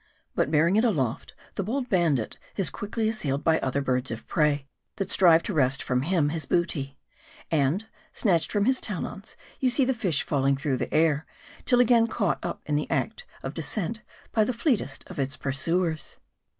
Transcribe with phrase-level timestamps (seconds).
[0.33, 4.65] But bearing it aloft, the bold bandit is quickly assailed by other birds of prey,
[4.95, 6.97] that strive to wrest from him his booty.
[7.51, 11.27] And snatch ed from his talons, you see the fish falling through the air,
[11.65, 14.01] till again caught up in the very act of descent,
[14.31, 16.17] by the fleet est of its pursuers.